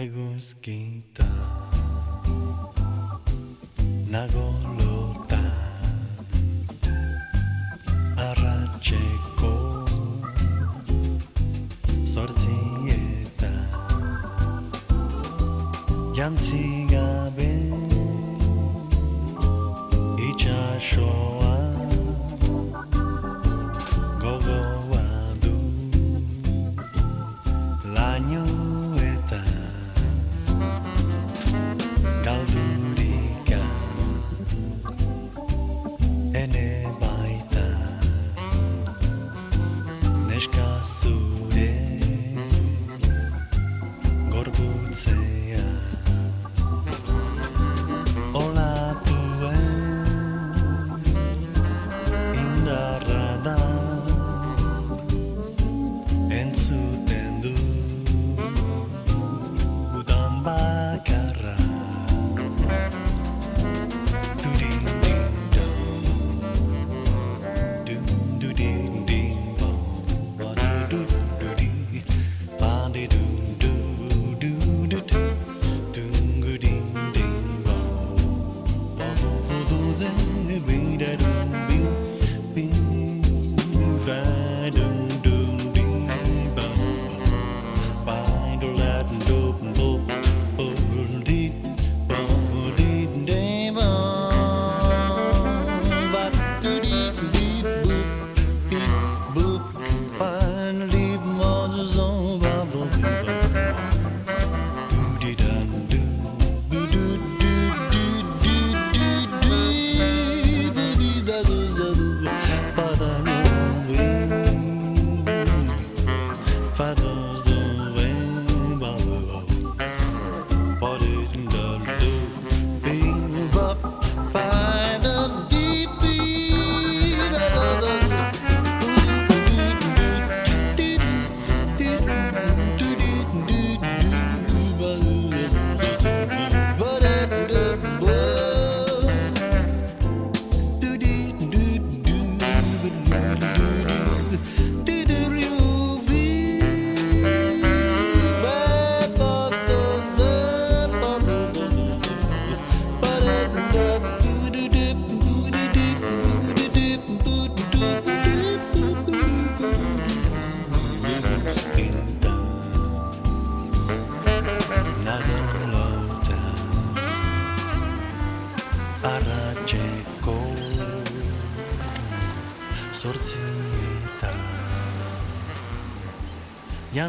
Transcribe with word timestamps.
Egunzkinta 0.00 1.28
nagolota 4.12 5.42
arratxeko. 8.28 9.52
Sortzieta 12.12 13.52
jantzi 16.16 16.64
gabe. 16.94 17.52
Itxasor 20.30 21.39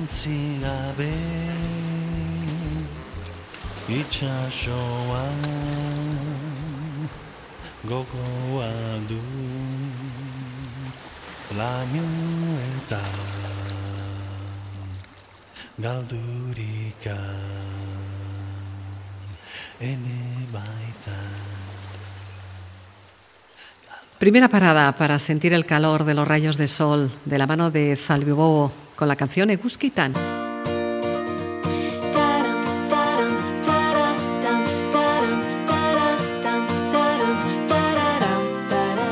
See. 0.08 0.41
Primera 24.22 24.50
parada 24.50 24.92
para 24.98 25.18
sentir 25.18 25.52
el 25.52 25.66
calor 25.66 26.04
de 26.04 26.14
los 26.14 26.28
rayos 26.28 26.56
de 26.56 26.68
sol 26.68 27.10
de 27.26 27.40
la 27.40 27.48
mano 27.48 27.72
de 27.72 27.96
Salvio 27.96 28.72
con 28.96 29.08
la 29.08 29.16
canción 29.16 29.50
Eguskitan. 29.50 30.14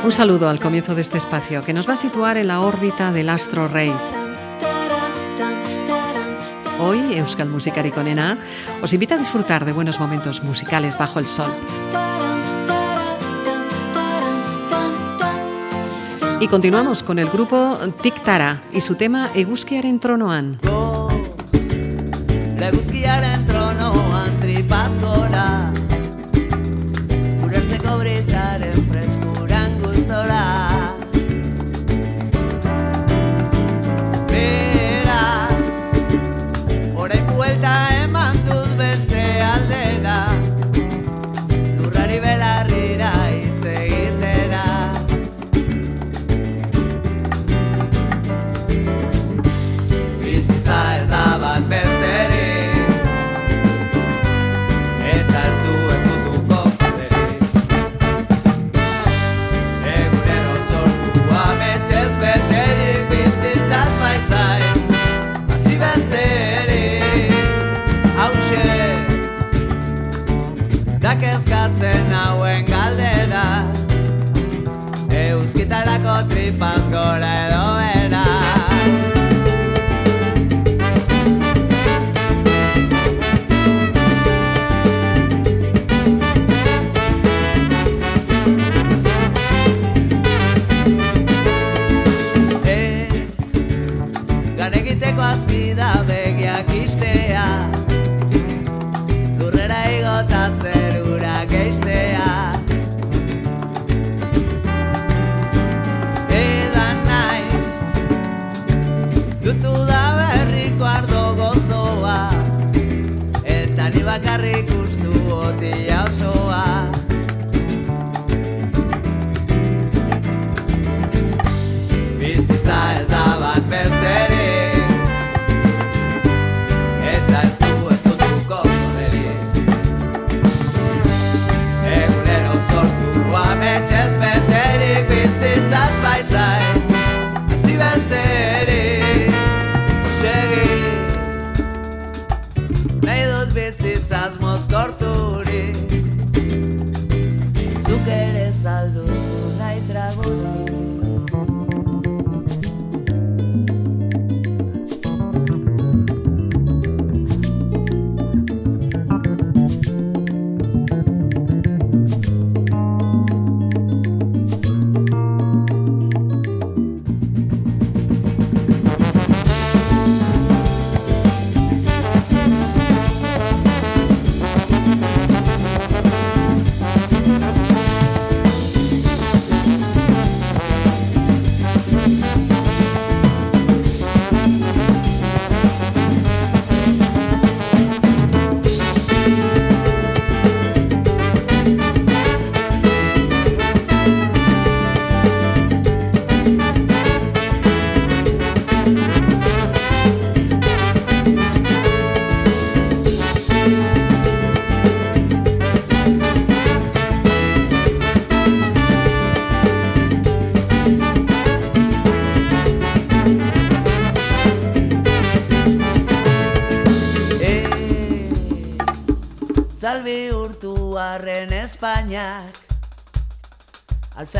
Un 0.04 0.12
saludo 0.12 0.48
al 0.48 0.60
comienzo 0.60 0.94
de 0.94 1.02
este 1.02 1.18
espacio 1.18 1.64
que 1.64 1.72
nos 1.72 1.88
va 1.88 1.94
a 1.94 1.96
situar 1.96 2.36
en 2.36 2.46
la 2.46 2.60
órbita 2.60 3.10
del 3.10 3.30
astro 3.30 3.66
rey. 3.66 3.92
Hoy, 6.78 7.16
Euskal 7.18 7.48
Musikariko 7.48 8.04
Nena 8.04 8.38
os 8.80 8.92
invita 8.92 9.16
a 9.16 9.18
disfrutar 9.18 9.64
de 9.64 9.72
buenos 9.72 9.98
momentos 9.98 10.44
musicales 10.44 10.96
bajo 10.96 11.18
el 11.18 11.26
sol. 11.26 11.50
Y 16.40 16.48
continuamos 16.48 17.02
con 17.02 17.18
el 17.18 17.28
grupo 17.28 17.78
Tiktara 18.02 18.62
y 18.72 18.80
su 18.80 18.94
tema 18.94 19.30
Eguzkiaren 19.34 20.00
Tronoan. 20.00 20.58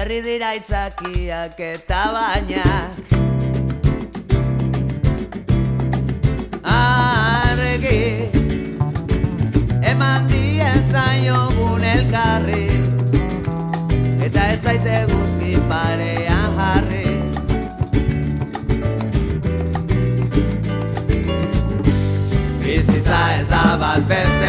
Alferri 0.01 0.23
dira 0.25 0.55
itzakiak 0.57 1.59
eta 1.61 1.99
bainak. 2.15 3.11
Arregi 6.65 8.31
Eman 9.93 10.25
dien 10.33 10.81
zainogun 10.89 11.85
elkarri 11.93 12.65
Eta 14.25 14.49
ez 14.55 14.59
zaite 14.65 15.05
guzki 15.13 15.53
parean 15.69 16.51
jarri. 16.57 17.07
Bizitza 22.65 23.25
ez 23.37 23.49
da 23.53 23.65
bat 23.85 24.09
besterik 24.09 24.40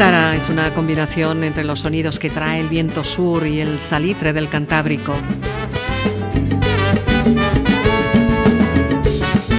Dictara 0.00 0.34
es 0.34 0.48
una 0.48 0.72
combinación 0.72 1.44
entre 1.44 1.62
los 1.62 1.80
sonidos 1.80 2.18
que 2.18 2.30
trae 2.30 2.58
el 2.58 2.68
viento 2.68 3.04
sur 3.04 3.46
y 3.46 3.60
el 3.60 3.80
salitre 3.80 4.32
del 4.32 4.48
Cantábrico. 4.48 5.12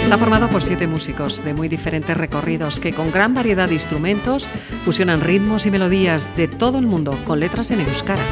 Está 0.01 0.17
formado 0.17 0.49
por 0.49 0.63
siete 0.63 0.87
músicos 0.87 1.45
de 1.45 1.53
muy 1.53 1.69
diferentes 1.69 2.17
recorridos 2.17 2.79
que 2.79 2.91
con 2.91 3.11
gran 3.11 3.35
variedad 3.35 3.67
de 3.67 3.75
instrumentos 3.75 4.49
fusionan 4.83 5.21
ritmos 5.21 5.67
y 5.67 5.69
melodías 5.69 6.35
de 6.35 6.47
todo 6.47 6.79
el 6.79 6.87
mundo 6.87 7.15
con 7.23 7.39
letras 7.39 7.69
en 7.69 7.81
euskara. 7.81 8.25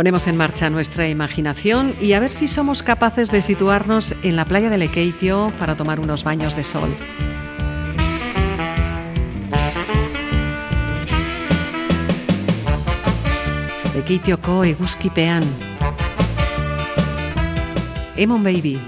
Ponemos 0.00 0.26
en 0.28 0.38
marcha 0.38 0.70
nuestra 0.70 1.06
imaginación 1.10 1.94
y 2.00 2.14
a 2.14 2.20
ver 2.20 2.30
si 2.30 2.48
somos 2.48 2.82
capaces 2.82 3.30
de 3.30 3.42
situarnos 3.42 4.14
en 4.22 4.34
la 4.34 4.46
playa 4.46 4.70
de 4.70 4.78
Lekeitio 4.78 5.52
para 5.58 5.76
tomar 5.76 6.00
unos 6.00 6.24
baños 6.24 6.56
de 6.56 6.64
sol. 6.64 6.88
Lekeitioko 13.94 14.64
eguzkipean. 14.64 15.44
Emon 18.16 18.42
Baby. 18.42 18.80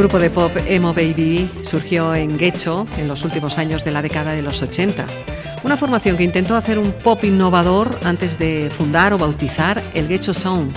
Grupo 0.00 0.18
de 0.18 0.30
pop 0.30 0.56
Emo 0.66 0.94
Baby 0.94 1.50
surgió 1.60 2.14
en 2.14 2.38
Guecho 2.38 2.86
en 2.96 3.06
los 3.06 3.22
últimos 3.22 3.58
años 3.58 3.84
de 3.84 3.90
la 3.90 4.00
década 4.00 4.32
de 4.32 4.40
los 4.40 4.62
80. 4.62 5.04
Una 5.62 5.76
formación 5.76 6.16
que 6.16 6.24
intentó 6.24 6.56
hacer 6.56 6.78
un 6.78 6.92
pop 6.92 7.22
innovador 7.22 7.98
antes 8.02 8.38
de 8.38 8.70
fundar 8.70 9.12
o 9.12 9.18
bautizar 9.18 9.82
el 9.92 10.08
Guecho 10.08 10.32
Sound. 10.32 10.74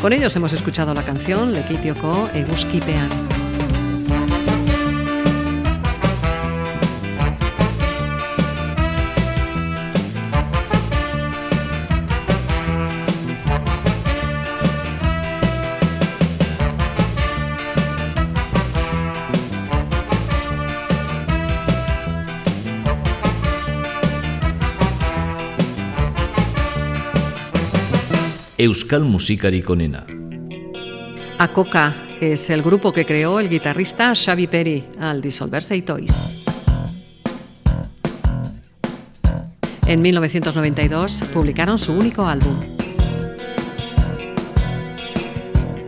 Con 0.00 0.14
ellos 0.14 0.34
hemos 0.36 0.54
escuchado 0.54 0.94
la 0.94 1.04
canción 1.04 1.52
Lekitioko 1.52 2.30
Eguskipean. 2.32 3.23
Euskal 28.64 29.04
Musikarik 29.04 29.68
onena. 29.68 30.06
Acoca 31.38 31.94
es 32.18 32.48
el 32.48 32.62
grupo 32.62 32.94
que 32.94 33.04
creó 33.04 33.38
el 33.38 33.50
guitarrista 33.50 34.14
Xavi 34.14 34.46
Peri 34.46 34.84
al 34.98 35.20
disolverse 35.20 35.82
Toys. 35.82 36.46
En 39.86 40.00
1992 40.00 41.24
publicaron 41.34 41.78
su 41.78 41.92
único 41.92 42.26
álbum. 42.26 42.56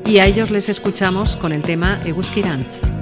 Y 0.04 0.18
a 0.18 0.26
ellos 0.26 0.50
les 0.50 0.68
escuchamos 0.68 1.34
con 1.36 1.52
el 1.52 1.62
tema 1.62 1.98
Eguskirantz. 2.04 2.95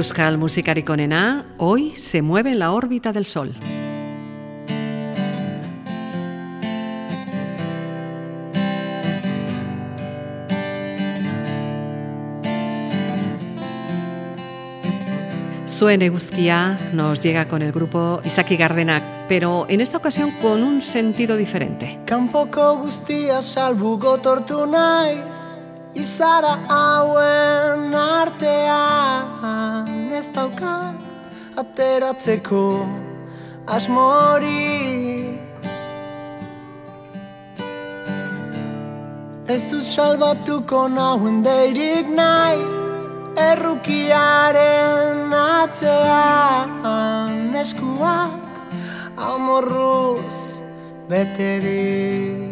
Euskal 0.00 0.38
musikarik 0.38 0.88
hoy 1.58 1.90
se 1.94 2.22
mueve 2.22 2.54
la 2.54 2.72
órbita 2.72 3.12
del 3.12 3.26
Sol. 3.26 3.52
Suene 15.66 16.08
Guzquia 16.08 16.78
nos 16.94 17.20
llega 17.20 17.46
con 17.46 17.60
el 17.60 17.70
grupo 17.70 18.22
Isaki 18.24 18.56
Gardenak, 18.56 19.02
pero 19.28 19.66
en 19.68 19.82
esta 19.82 19.98
ocasión 19.98 20.30
con 20.40 20.62
un 20.62 20.80
sentido 20.80 21.36
diferente. 21.36 22.00
Izara 25.94 26.54
hauen 26.68 27.94
artean 27.94 29.88
Ez 30.14 30.28
daukat 30.34 30.94
ateratzeko 31.58 32.86
asmori. 33.66 35.38
Ez 39.50 39.62
du 39.70 39.82
salbatuko 39.82 40.88
nauen 40.88 41.42
deirik 41.42 42.06
nahi 42.20 42.60
Errukiaren 43.48 45.32
atzean. 45.40 46.70
Eskuak 47.60 48.40
amorruz 49.30 50.38
beterik 51.10 52.49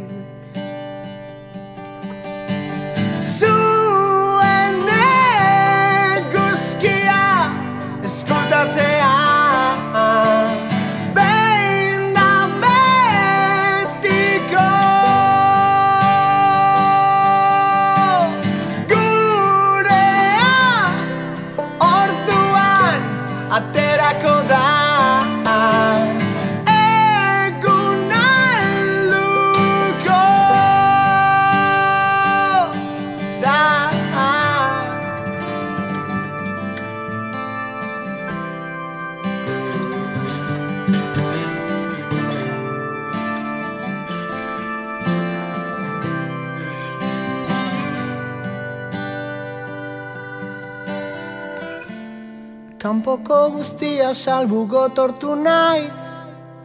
Kanpoko 52.89 53.39
guztia 53.53 54.15
salbu 54.17 54.63
gotortu 54.73 55.35
naiz 55.37 56.07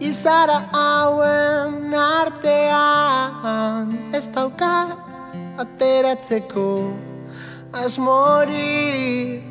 Izara 0.10 0.56
hauen 0.72 1.92
artean. 2.00 3.92
Ez 4.16 4.32
daukat 4.32 4.96
ateratzeko 5.64 6.70
asmori 7.84 9.44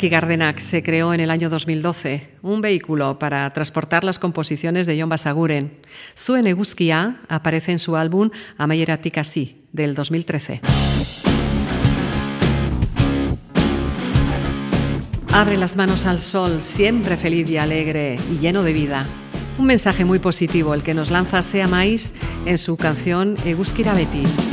Isaki 0.00 0.08
Gardenak 0.08 0.60
se 0.60 0.82
creó 0.82 1.12
en 1.12 1.20
el 1.20 1.30
año 1.30 1.50
2012, 1.50 2.30
un 2.40 2.62
vehículo 2.62 3.18
para 3.18 3.52
transportar 3.52 4.02
las 4.02 4.18
composiciones 4.18 4.86
de 4.86 4.98
Jon 4.98 5.10
Basaguren. 5.10 5.76
Zuen 6.16 6.46
eguzkia 6.46 7.20
aparece 7.28 7.72
en 7.72 7.78
su 7.78 7.96
álbum 7.96 8.30
Amaieratik 8.56 9.18
hasi, 9.18 9.62
del 9.72 9.94
2013. 9.94 10.62
Abre 15.32 15.58
las 15.58 15.76
manos 15.76 16.06
al 16.06 16.20
sol, 16.20 16.62
siempre 16.62 17.18
feliz 17.18 17.50
y 17.50 17.58
alegre 17.58 18.16
y 18.32 18.38
lleno 18.38 18.62
de 18.62 18.72
vida. 18.72 19.06
Un 19.58 19.66
mensaje 19.66 20.06
muy 20.06 20.18
positivo 20.18 20.72
el 20.72 20.82
que 20.82 20.94
nos 20.94 21.10
lanza 21.10 21.42
Sea 21.42 21.68
Mais 21.68 22.14
en 22.46 22.56
su 22.56 22.78
canción 22.78 23.36
Eguzkira 23.44 23.92
Beti. 23.92 24.49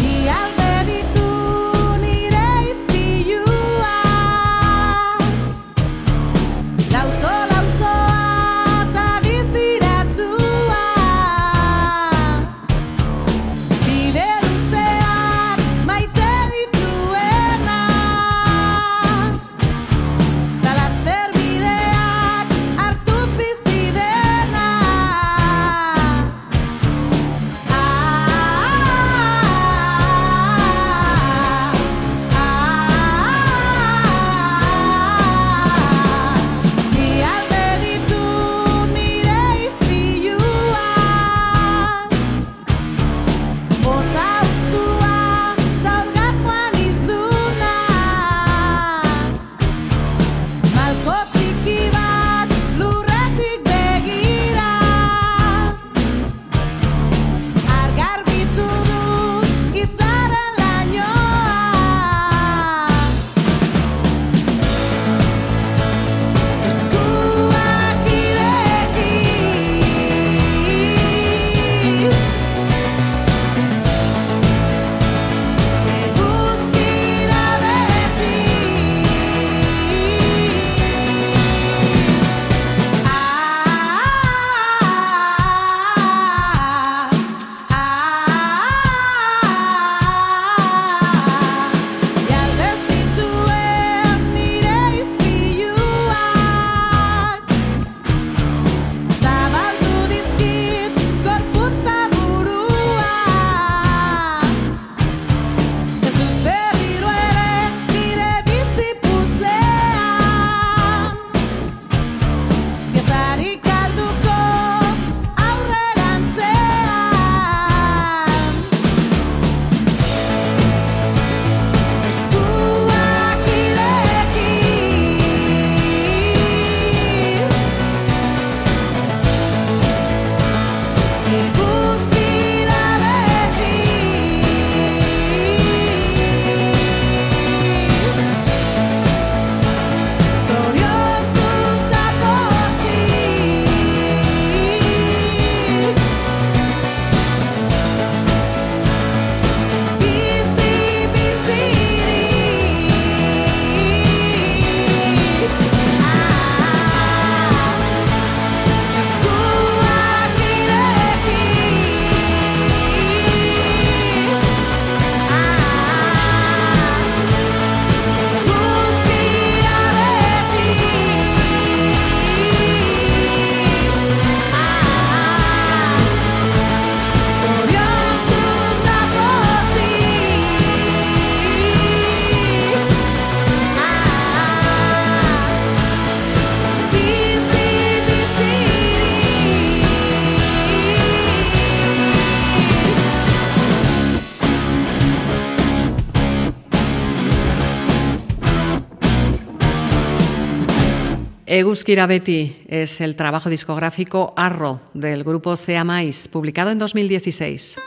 Eguzkira 201.58 202.06
Beti 202.06 202.56
es 202.68 203.02
el 203.02 203.16
trabajo 203.16 203.50
discográfico 203.50 204.32
Arro 204.38 204.80
del 204.94 205.24
grupo 205.24 205.56
Sea 205.56 205.84
Mais, 205.84 206.28
publicado 206.28 206.70
en 206.70 206.78
2016. 206.78 207.78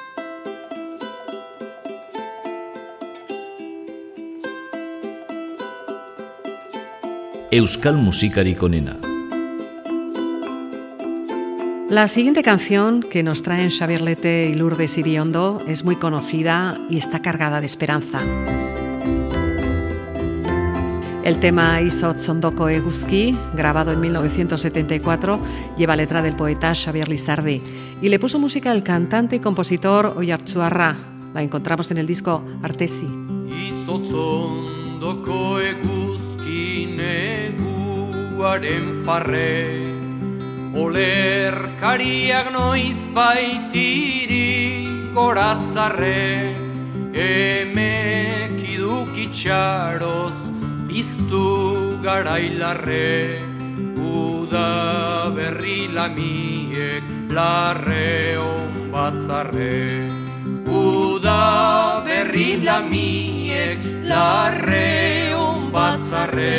Euskal 7.52 7.96
musikarik 7.96 8.60
onena. 8.60 8.98
La 11.88 12.08
siguiente 12.08 12.42
canción 12.42 13.04
que 13.04 13.22
nos 13.22 13.44
traen 13.44 13.70
Xavier 13.70 14.00
Lete 14.00 14.48
y 14.50 14.54
Lourdes 14.54 14.98
Iriondo 14.98 15.62
es 15.68 15.84
muy 15.84 15.94
conocida 15.94 16.76
y 16.90 16.98
está 16.98 17.22
cargada 17.22 17.60
de 17.60 17.66
esperanza. 17.66 18.18
El 21.22 21.38
tema 21.38 21.82
Izotzondoko 21.82 22.70
Eguzki, 22.70 23.36
grabado 23.54 23.92
en 23.92 24.00
1974, 24.00 25.38
lleva 25.76 25.94
letra 25.94 26.22
del 26.22 26.34
poeta 26.34 26.74
Xavier 26.74 27.10
Lizardi 27.10 27.60
y 28.00 28.08
le 28.08 28.18
puso 28.18 28.38
música 28.38 28.72
el 28.72 28.82
cantante 28.82 29.36
y 29.36 29.40
compositor 29.40 30.14
Oyartzuarra. 30.16 30.96
La 31.34 31.42
encontramos 31.42 31.90
en 31.90 31.98
el 31.98 32.06
disco 32.06 32.42
Artesi. 32.62 33.06
Izotzondoko 33.46 35.60
eguzki 35.60 36.86
neguaren 36.96 39.04
farre 39.04 39.84
Olerkariak 40.72 42.50
noiz 42.52 43.10
baitiri 43.12 45.12
goratzarre 45.12 46.56
Emek 47.12 48.56
idukitxaroz 48.72 50.59
biztu 50.90 52.02
garailarre 52.02 53.38
Uda 53.94 55.30
berri 55.36 55.86
lamiek 55.96 57.04
larre 57.30 58.34
on 58.42 58.90
batzarre 58.94 60.10
Uda 60.66 62.02
berri 62.06 62.50
lamiek 62.66 63.78
larre 64.10 64.90
on 65.44 65.70
batzarre 65.76 66.58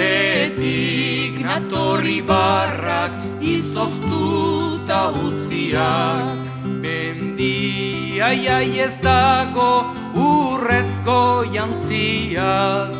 Betik 0.00 1.38
natorri 1.46 2.18
barrak 2.32 3.14
izoztuta 3.54 5.02
utziak 5.22 6.34
Mendia 6.82 8.34
jai 8.42 8.68
ez 8.88 8.94
dago 9.06 9.99
urrezko 10.70 11.44
jantziaz 11.52 12.94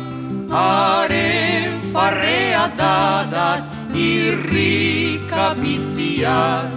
Haren 0.51 1.79
farrea 1.93 2.67
dadat 2.77 3.63
irrika 3.95 5.55
biziaz. 5.61 6.75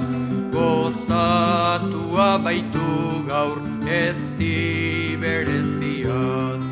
Gozatua 0.54 2.30
baitu 2.44 2.90
gaur 3.26 3.58
ez 3.90 4.20
bereziaz 5.22 6.64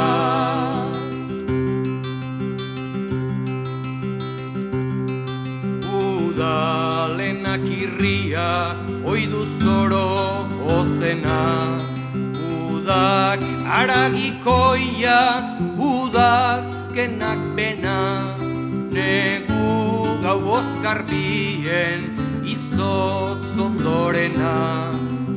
Udalenak 5.92 7.01
irria 8.02 8.76
oidu 9.06 9.46
zoro 9.62 10.06
ozena 10.76 11.42
Udak 12.74 13.42
aragikoia 13.80 15.20
udazkenak 15.78 17.42
bena 17.56 18.02
Negu 18.90 20.18
gau 20.24 20.40
ozkarbien 20.58 22.10
izotz 22.42 23.54
ondorena 23.68 24.58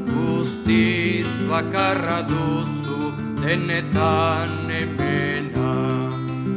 Guztiz 0.09 1.29
bakarra 1.51 2.23
duzu 2.25 3.13
denetan 3.45 4.71
emena. 4.73 5.73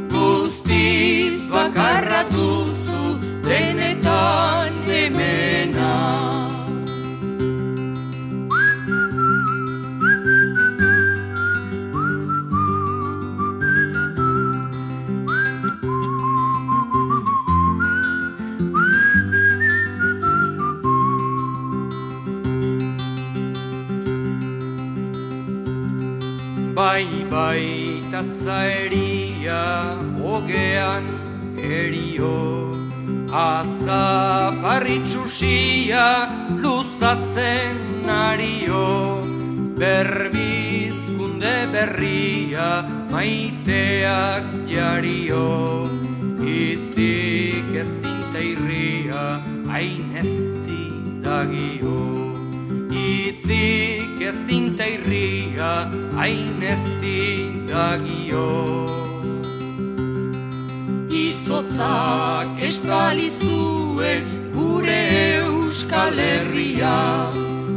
Guztiz 0.08 1.48
bakarra 1.52 2.24
duzu 2.32 2.87
denetan 3.48 4.74
emena 4.86 5.94
Bai, 26.78 27.06
bai, 27.30 28.02
tatzaeria, 28.10 29.62
hogean 30.20 31.04
erio 31.58 32.67
Atza 33.30 34.56
parritxusia 34.62 36.56
luzatzen 36.64 38.08
ario 38.08 39.20
Berbizkunde 39.76 41.68
berria 41.68 42.88
maiteak 43.12 44.48
jario 44.64 45.84
Itzik 46.40 47.68
ezinte 47.76 48.40
irria 48.40 49.44
hain 49.68 50.08
ezti 50.16 50.88
dagio 51.20 52.32
Itzik 52.88 54.24
ezinte 54.24 54.88
irria 54.96 55.84
hain 56.16 56.64
ezti 56.64 57.52
dagio 57.68 58.97
Izotzak 61.78 62.58
estali 62.58 63.30
zuen 63.30 64.50
gure 64.50 64.98
Euskal 65.38 66.18
Herria. 66.18 67.30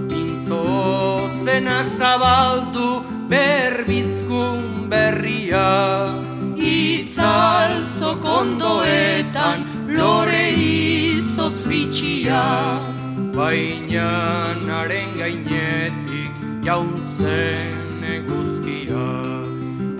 Pintzo 0.10 1.30
zenak 1.46 1.86
zabaldu 1.86 3.04
berbizkun 3.30 4.90
berria. 4.90 6.10
Itzal 6.58 7.86
zokondoetan 7.86 9.70
lore 9.86 10.50
izotz 10.50 11.62
bitxia. 11.70 12.82
Baina 13.38 14.58
naren 14.66 15.14
gainetik 15.22 16.34
jauntzen 16.66 18.02
eguzkia. 18.18 19.06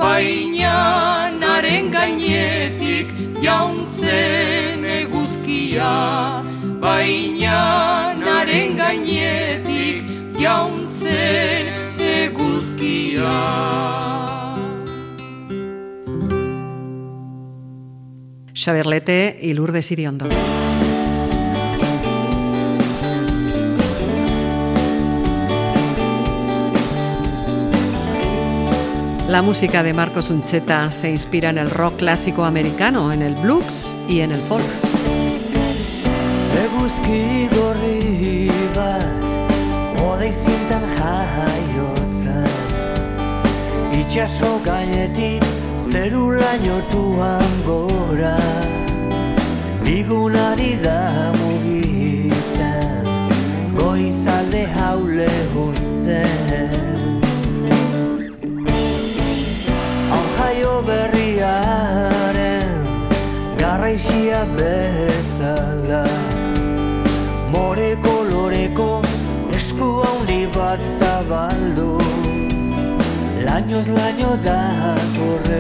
Baina 0.02 1.31
naren 1.52 1.90
gainetik 1.92 3.10
jauntzen 3.44 4.86
eguzkia 4.88 5.90
Baina 6.82 8.14
naren 8.16 8.78
gainetik 8.80 10.08
jauntzen 10.40 12.00
eguzkia. 12.00 13.36
Xavier 18.54 18.88
Lete 18.88 19.38
y 19.42 19.54
Lourdes 19.54 19.92
La 29.32 29.42
música 29.42 29.82
de 29.82 29.94
Marcos 29.94 30.30
Uncheta 30.30 30.92
se 30.92 31.10
inspira 31.10 31.52
en 31.52 31.58
el 31.58 31.70
rock 31.70 32.00
clásico 32.00 32.44
americano, 32.44 33.14
en 33.14 33.22
el 33.22 33.34
blues 33.36 33.88
y 34.10 34.20
en 34.20 34.34
el 34.34 34.42
folk. 34.42 34.62
bezala. 64.58 66.04
More 67.54 67.90
koloreko 68.06 68.90
esku 69.58 69.90
handi 70.06 70.42
bat 70.56 70.82
zabalduz. 70.98 72.08
Lainoz 73.46 73.88
laino 73.98 74.32
da 74.46 74.60
torre 75.16 75.51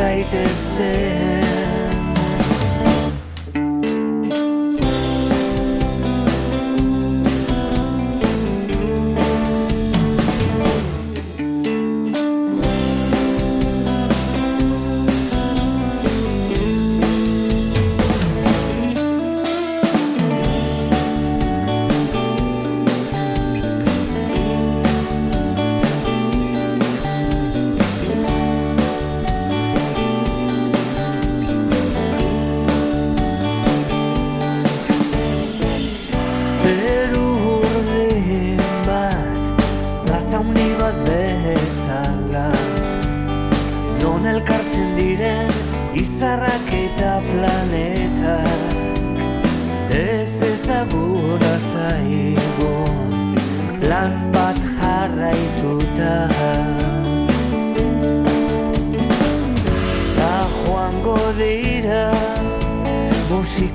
say 0.00 0.22
this 0.30 1.49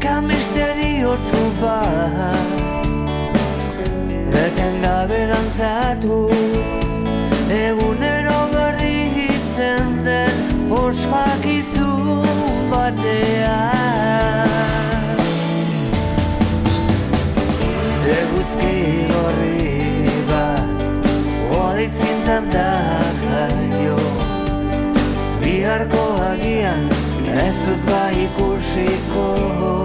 musika 0.05 0.21
misteriotsu 0.21 1.41
bat 1.61 2.51
Eten 4.45 4.81
gabe 4.81 5.27
dantzatuz 5.31 6.31
Egunero 7.49 8.39
berritzen 8.53 10.05
den 10.05 10.71
ospakizun 10.71 12.27
batean 12.71 14.49
Eguzki 18.19 18.77
gorri 19.09 20.05
bat 20.29 20.69
Hori 21.55 21.87
zintan 21.87 22.49
da 22.49 22.69
jaio. 23.23 23.97
Biharko 25.41 26.05
agian 26.29 26.89
ez 27.35 27.55
dut 27.65 27.81
ba 27.89 28.03
ikusiko 28.25 29.84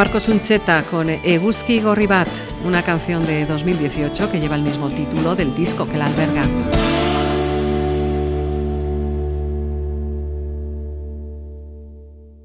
Marcos 0.00 0.30
Uncheta 0.30 0.82
con 0.84 1.10
Eguzki 1.10 1.78
Gorri 1.78 2.06
Bat, 2.06 2.26
una 2.64 2.82
canción 2.82 3.26
de 3.26 3.44
2018 3.44 4.30
que 4.30 4.40
lleva 4.40 4.56
el 4.56 4.62
mismo 4.62 4.88
título 4.88 5.36
del 5.36 5.54
disco 5.54 5.86
que 5.86 5.98
la 5.98 6.06
alberga. 6.06 6.46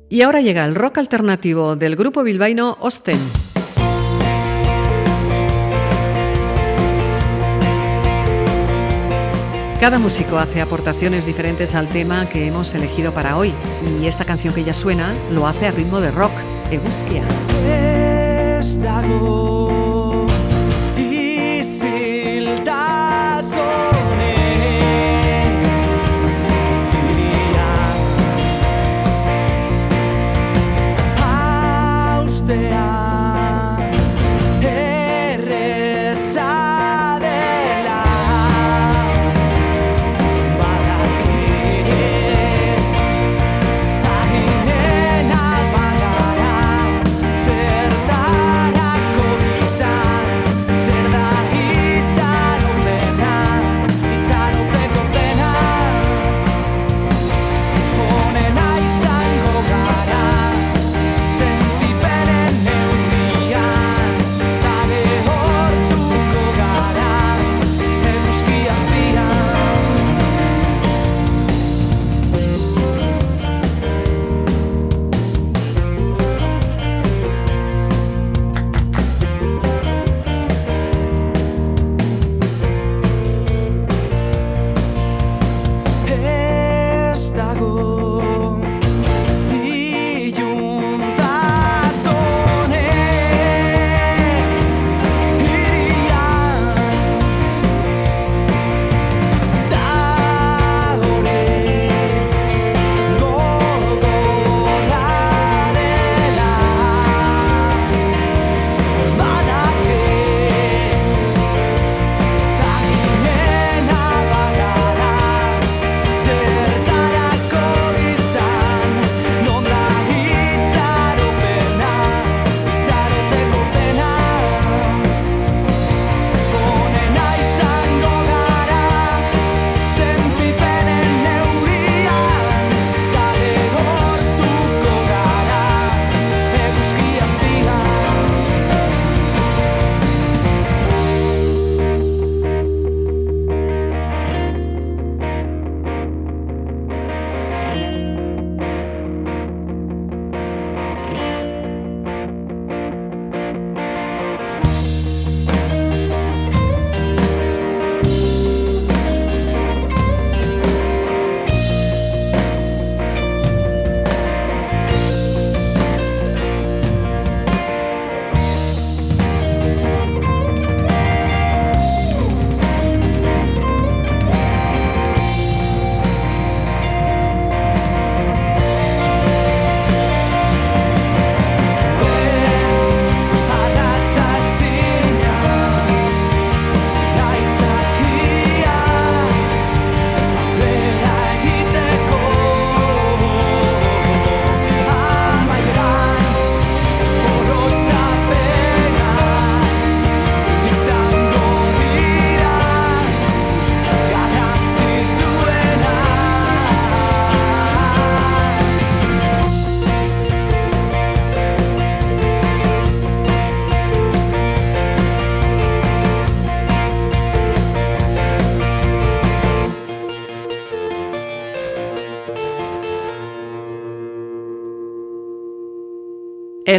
Y 0.09 0.21
ahora 0.21 0.41
llega 0.41 0.65
el 0.65 0.75
rock 0.75 0.97
alternativo 0.97 1.77
del 1.77 1.95
grupo 1.95 2.23
bilbaíno 2.23 2.75
Osten. 2.81 3.19
Cada 9.79 9.97
músico 9.97 10.39
hace 10.39 10.59
aportaciones 10.59 11.25
diferentes 11.25 11.73
al 11.73 11.87
tema 11.87 12.27
que 12.27 12.47
hemos 12.47 12.73
elegido 12.73 13.13
para 13.13 13.37
hoy 13.37 13.53
y 14.01 14.07
esta 14.07 14.25
canción 14.25 14.53
que 14.53 14.65
ya 14.65 14.73
suena 14.73 15.15
lo 15.31 15.47
hace 15.47 15.67
a 15.67 15.71
ritmo 15.71 16.01
de 16.01 16.11
rock, 16.11 16.33
Eguzkia. 16.71 17.23
Ez 17.69 18.77
dago 18.81 19.64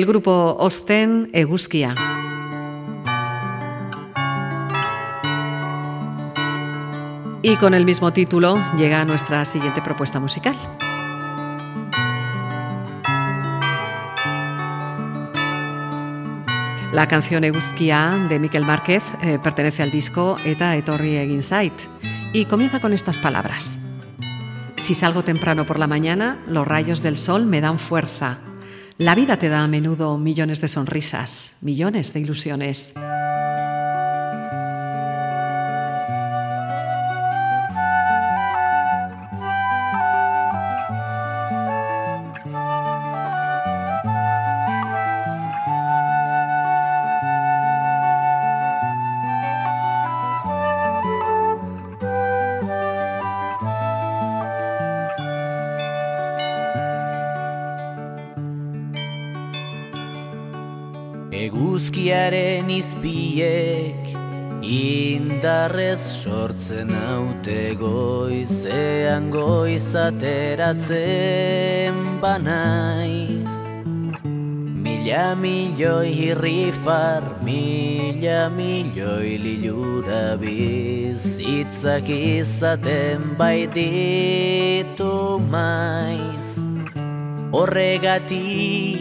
Grupo 0.07 0.57
Osten 0.59 1.31
Eguskia. 1.33 1.95
Y 7.43 7.57
con 7.57 7.75
el 7.75 7.85
mismo 7.85 8.13
título 8.13 8.57
llega 8.77 9.05
nuestra 9.05 9.45
siguiente 9.45 9.83
propuesta 9.83 10.21
musical. 10.21 10.55
La 16.93 17.09
canción 17.09 17.45
Eguzkia 17.45 18.27
de 18.29 18.39
Miquel 18.39 18.65
Márquez 18.65 19.03
eh, 19.21 19.39
pertenece 19.43 19.83
al 19.83 19.91
disco 19.91 20.39
Eta 20.45 20.77
Etorri 20.77 21.17
egin 21.17 21.43
zait 21.43 21.75
y 22.33 22.45
comienza 22.47 22.81
con 22.81 22.93
estas 22.93 23.19
palabras. 23.19 23.79
Si 24.77 24.95
salgo 24.95 25.23
temprano 25.23 25.67
por 25.67 25.79
la 25.79 25.87
mañana, 25.87 26.39
los 26.47 26.67
rayos 26.67 27.03
del 27.03 27.17
sol 27.17 27.45
me 27.45 27.61
dan 27.61 27.79
fuerza. 27.79 28.39
La 28.99 29.15
vida 29.15 29.37
te 29.37 29.51
da 29.51 29.63
a 29.63 29.69
menudo 29.69 30.17
millones 30.17 30.63
de 30.63 30.69
sonrisas, 30.69 31.57
millones 31.61 32.15
de 32.15 32.21
ilusiones. 32.21 32.95
Eguzkiaren 62.27 62.67
izpiek 62.75 64.09
indarrez 64.67 66.03
sortzen 66.25 66.89
haute 66.91 67.79
goizean 67.79 69.31
goizateratzen 69.31 71.95
banaiz. 72.19 73.47
Mila 74.83 75.39
milioi 75.39 76.11
irrifar, 76.33 77.23
mila 77.47 78.51
milioi 78.51 79.39
lilura 79.39 80.35
bizitzak 80.37 82.11
izaten 82.11 83.39
baititu 83.39 85.39
maiz. 85.47 86.59
Horregatik 87.55 88.96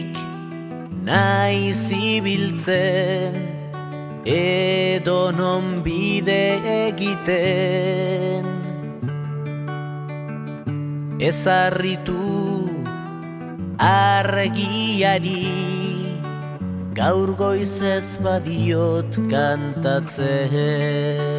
nahi 1.06 1.72
zibiltzen 1.72 3.34
edo 4.26 5.30
non 5.30 5.82
bide 5.86 6.58
egiten. 6.88 8.42
Ezarritu 11.28 12.18
argiari 13.78 15.46
gaur 16.98 17.30
goizez 17.38 18.18
badiot 18.24 19.12
kantatzen 19.30 21.35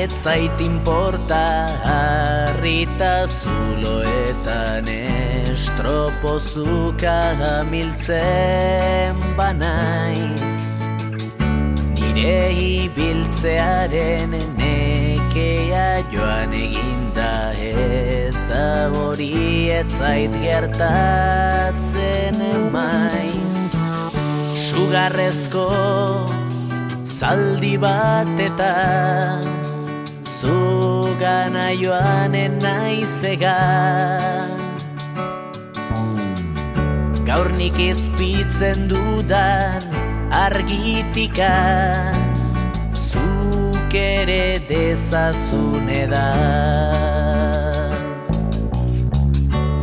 ez 0.00 0.12
zait 0.22 0.60
inporta 0.64 1.66
harrita 1.84 3.28
zuloetan 3.28 4.88
estropozuka 4.88 7.20
miltzen 7.68 9.12
banaiz. 9.36 10.40
Nire 11.98 12.40
ibiltzearen 12.64 14.32
nekea 14.56 16.00
joan 16.14 16.56
eginda 16.56 17.52
eta 17.60 18.88
hori 18.96 19.68
ez 19.76 19.92
zait 19.98 20.32
gertatzen 20.40 22.40
maiz. 22.72 23.76
Sugarrezko 24.64 25.68
zaldi 27.04 27.76
batetan 27.76 29.60
Zugana 31.20 31.68
joanen 31.76 32.54
naizegan 32.64 34.48
Gaur 37.26 37.50
nik 37.58 37.76
izpitzen 37.76 38.88
dudan 38.88 39.84
argitikan 40.32 42.16
Zuk 42.96 43.92
ere 44.00 44.64
dezazun 44.70 45.92
edan 45.92 46.88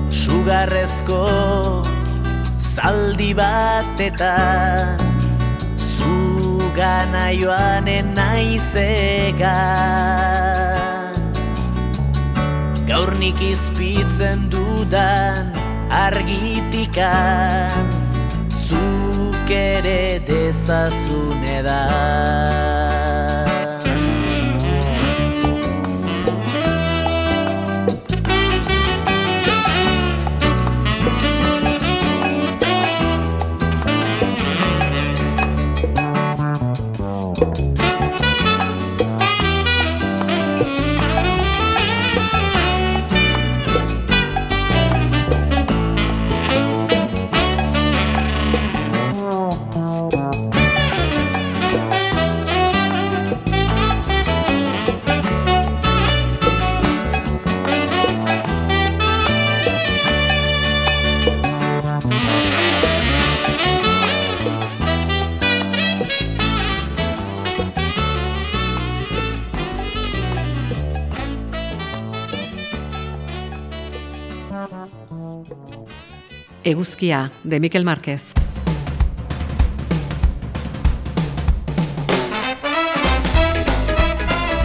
Sugarrezko 0.10 1.22
zaldi 2.58 3.38
batetan 3.38 4.98
Zugana 5.86 7.30
joanen 7.38 8.10
naizegan 8.18 9.78
Gaur 12.88 13.10
nik 13.20 13.36
izpitzen 13.44 14.46
dudan 14.48 15.52
argitikan 15.92 17.92
Zuk 18.48 19.52
ere 19.52 20.24
dezazun 20.28 21.44
edan 21.52 22.87
Eguzkia 76.68 77.32
de 77.46 77.62
Miquel 77.62 77.86
Márquez. 77.86 78.22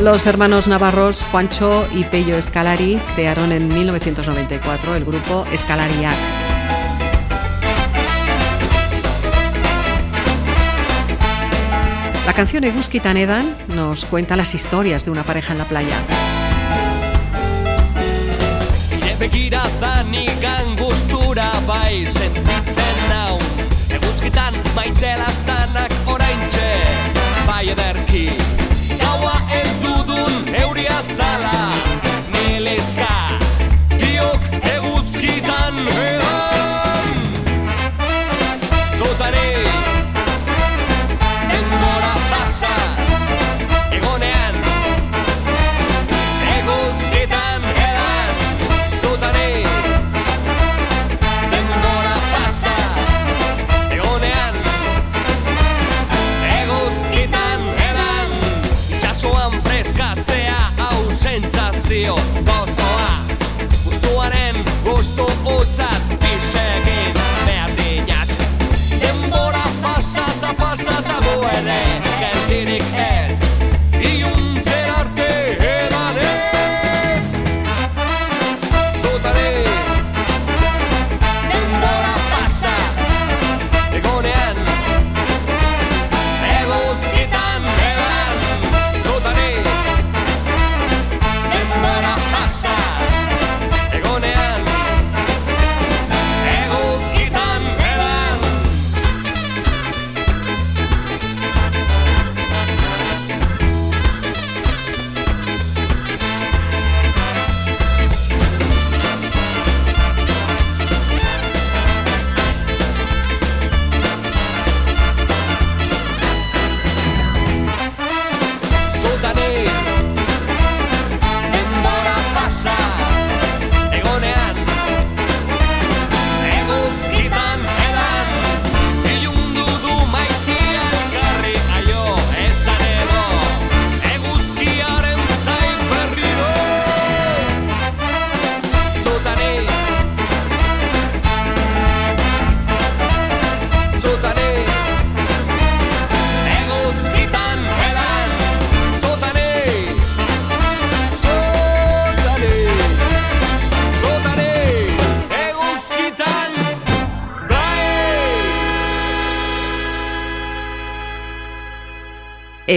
Los 0.00 0.26
hermanos 0.26 0.66
navarros 0.66 1.22
Juancho 1.30 1.86
y 1.94 2.02
Pello 2.02 2.36
Escalari 2.36 2.98
crearon 3.14 3.52
en 3.52 3.68
1994 3.68 4.96
el 4.96 5.04
grupo 5.04 5.46
Escalariac. 5.52 6.16
La 12.26 12.32
canción 12.32 12.64
Eguzkitan 12.64 13.16
Edan 13.16 13.56
nos 13.76 14.06
cuenta 14.06 14.34
las 14.34 14.56
historias 14.56 15.04
de 15.04 15.12
una 15.12 15.22
pareja 15.22 15.52
en 15.52 15.58
la 15.58 15.66
playa. 15.66 15.96
Bai 21.66 22.06
sentitzen 22.06 22.96
nau. 23.08 23.38
Eguzkitan 23.88 24.54
maite 24.74 25.12
lastanak 25.18 25.92
oraintxe 26.06 26.70
bai 27.46 27.68
ederki. 27.74 28.26
Gaua 29.00 29.34
eldudun 29.60 30.54
euria 30.62 30.98
zala 31.16 31.54
milizka 32.34 33.14
Biok 33.98 34.50
eguzkitan 34.74 35.86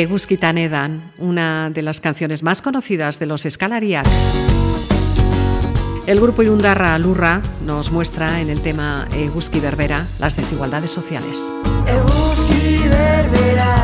Eguzkitan 0.05 0.59
edan, 0.59 1.11
una 1.17 1.71
de 1.71 1.81
las 1.81 1.99
canciones 1.99 2.43
más 2.43 2.61
conocidas 2.61 3.17
de 3.17 3.25
los 3.25 3.43
Escalariak. 3.43 4.05
El 6.05 6.19
grupo 6.19 6.43
Irundarra 6.43 6.95
Lurra 6.99 7.41
nos 7.65 7.91
muestra 7.91 8.39
en 8.39 8.51
el 8.51 8.61
tema 8.61 9.07
Eguzki 9.11 9.59
Berbera 9.59 10.05
las 10.19 10.35
desigualdades 10.35 10.91
sociales. 10.91 11.51
Berbera 12.87 13.74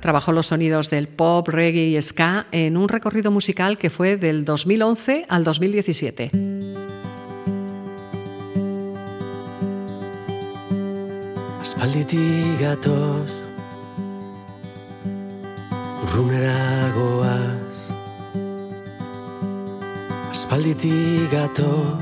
Trabajó 0.00 0.30
los 0.30 0.46
sonidos 0.46 0.90
del 0.90 1.08
pop, 1.08 1.48
reggae 1.48 1.88
y 1.88 2.00
ska 2.00 2.46
en 2.52 2.76
un 2.76 2.88
recorrido 2.88 3.32
musical 3.32 3.78
que 3.78 3.90
fue 3.90 4.16
del 4.16 4.44
2011 4.44 5.26
al 5.28 5.42
2017. 5.42 6.30
Aspalditik 11.60 12.60
gatoz 12.60 13.32
Urrunera 16.04 16.92
goaz 16.94 17.90
Aspalditik 20.30 21.30
gatoz 21.32 21.98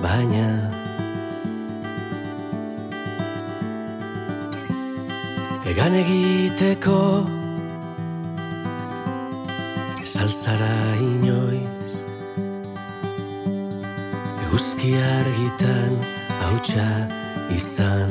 Baina 0.00 0.61
Egan 5.62 5.94
egiteko. 5.94 6.98
Ezaltzara 10.02 10.74
inoiz. 10.98 11.92
Eguzki 14.46 14.90
argitan 14.98 15.94
hautsa 16.40 16.88
izan. 17.54 18.10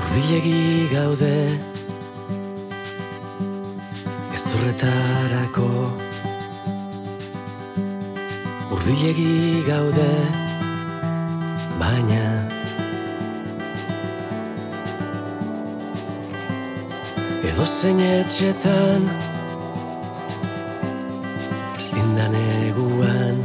Urbilegi 0.00 0.88
gaude. 0.90 1.38
Gezurretarako 4.34 5.70
Urbilegi 8.74 9.62
gaude. 9.70 10.12
Baina 11.80 12.29
Zein 17.70 18.00
etxetan 18.02 19.04
Zindan 21.78 22.34
eguan 22.40 23.38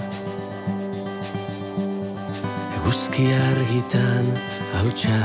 Eguzki 2.79 3.27
argitan 3.49 4.31
hautsa 4.73 5.19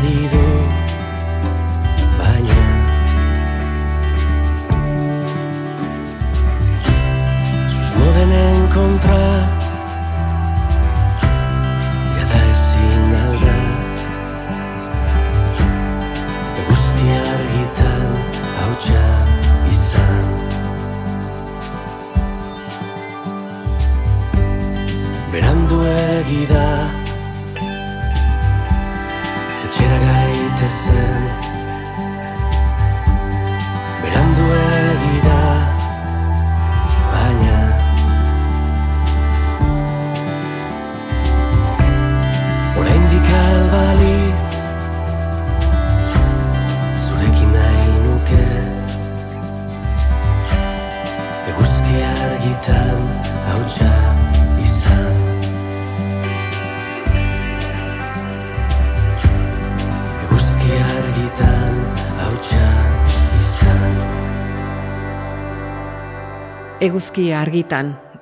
querido 0.00 0.45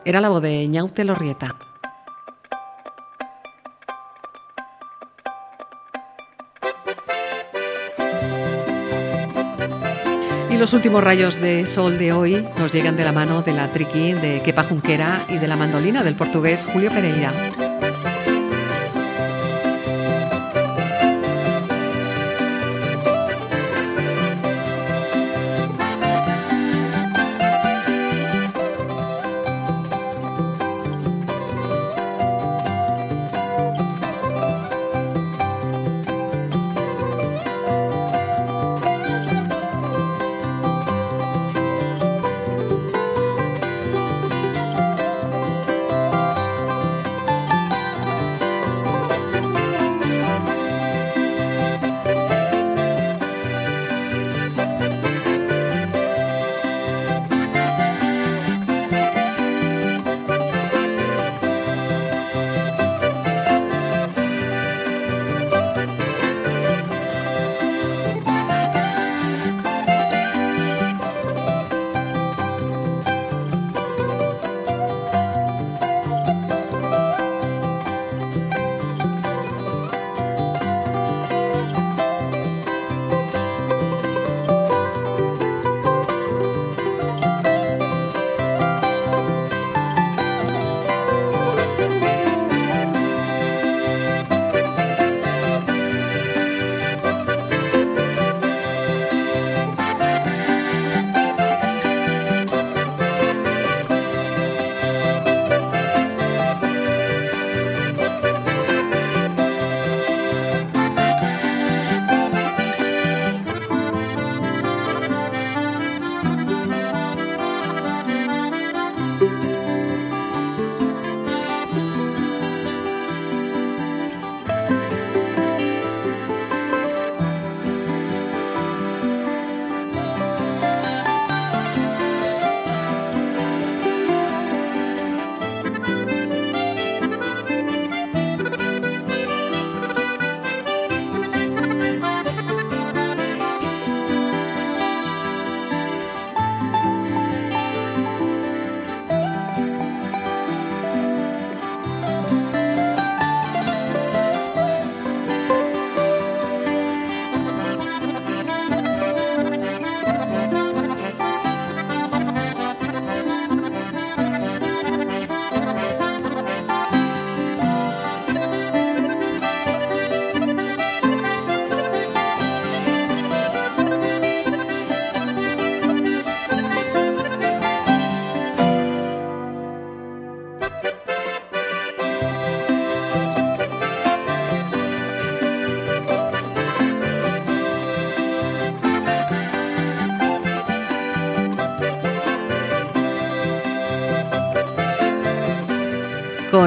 Era 0.05 0.21
la 0.21 0.29
voz 0.29 0.43
de 0.43 0.67
Ñaute 0.67 1.05
Lorrieta. 1.05 1.55
Y 10.51 10.57
los 10.57 10.73
últimos 10.73 11.05
rayos 11.05 11.41
de 11.41 11.67
sol 11.67 11.99
de 11.99 12.13
hoy 12.13 12.45
nos 12.59 12.73
llegan 12.73 12.97
de 12.97 13.05
la 13.05 13.13
mano 13.13 13.43
de 13.43 13.53
la 13.53 13.71
triqui 13.71 14.13
de 14.13 14.43
Kepa 14.45 14.65
Junquera 14.65 15.25
y 15.29 15.39
de 15.39 15.47
la 15.47 15.57
mandolina 15.57 16.03
del 16.03 16.17
portugués 16.17 16.67
Julio 16.67 16.91
Pereira. 16.91 17.33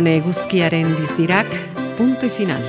Con 0.07 0.13
eguzkiaren 0.13 0.95
bizdirak, 0.97 1.45
punto 1.97 2.25
y 2.25 2.29
final. 2.29 2.63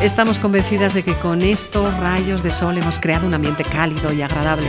Estamos 0.00 0.38
convencidas 0.38 0.94
de 0.94 1.02
que 1.02 1.16
con 1.16 1.42
estos 1.42 1.92
rayos 1.98 2.44
de 2.44 2.52
sol 2.52 2.78
hemos 2.78 3.00
creado 3.00 3.26
un 3.26 3.34
ambiente 3.34 3.64
cálido 3.64 4.12
y 4.12 4.22
agradable. 4.22 4.68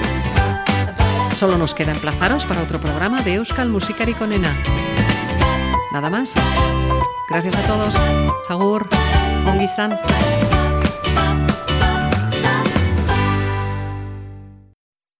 Solo 1.36 1.60
nos 1.60 1.76
queda 1.76 1.92
emplazaros 1.92 2.48
para 2.48 2.64
otro 2.64 2.80
programa 2.80 3.22
de 3.22 3.36
Euskal 3.36 3.70
Musikari 3.70 4.16
Konena. 4.16 4.58
Nada 5.92 6.10
más. 6.10 6.34
Gracias 7.34 7.56
a 7.56 7.66
todos. 7.66 7.96
Agur. 8.48 8.88
Ongi. 9.48 9.66